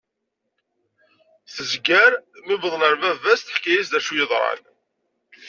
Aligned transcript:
Tezger 1.55 2.11
mi 2.45 2.55
wḍen 2.61 2.81
ɣer 2.85 2.95
baba-s 3.01 3.41
teḥka-as 3.41 3.89
acu 3.97 4.13
yeḍran. 4.15 4.61